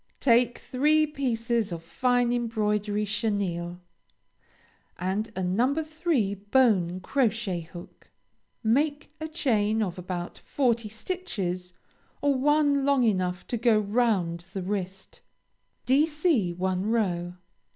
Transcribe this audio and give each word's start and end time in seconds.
Take 0.19 0.57
three 0.57 1.05
pieces 1.05 1.71
of 1.71 1.83
fine 1.83 2.33
embroidery 2.33 3.05
chenille, 3.05 3.79
and 4.97 5.31
a 5.35 5.43
No. 5.43 5.75
3 5.83 6.33
bone 6.33 6.99
crochet 7.01 7.59
hook. 7.61 8.09
Make 8.63 9.11
a 9.21 9.27
chain 9.27 9.83
of 9.83 9.99
about 9.99 10.39
forty 10.39 10.89
stitches, 10.89 11.73
or 12.19 12.33
one 12.33 12.83
long 12.83 13.03
enough 13.03 13.45
to 13.45 13.57
go 13.57 13.79
round 13.79 14.39
the 14.53 14.63
wrist; 14.63 15.21
Dc 15.85 16.57
one 16.57 16.87
row. 16.89 17.35